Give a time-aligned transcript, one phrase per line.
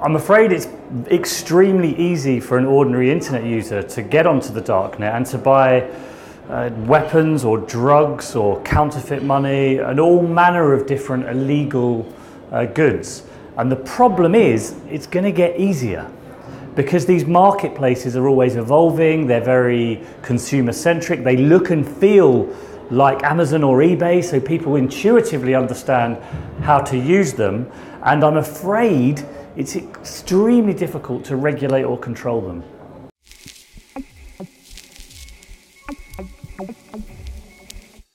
[0.00, 0.68] I'm afraid it's
[1.06, 5.88] extremely easy for an ordinary internet user to get onto the darknet and to buy
[6.48, 12.12] uh, weapons or drugs or counterfeit money and all manner of different illegal
[12.50, 13.24] uh, goods.
[13.56, 16.10] And the problem is, it's going to get easier
[16.74, 22.54] because these marketplaces are always evolving, they're very consumer centric, they look and feel
[22.92, 26.18] like Amazon or eBay, so people intuitively understand
[26.62, 27.72] how to use them.
[28.04, 32.62] And I'm afraid it's extremely difficult to regulate or control them.